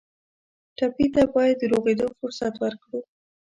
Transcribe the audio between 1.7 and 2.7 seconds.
روغېدو فرصت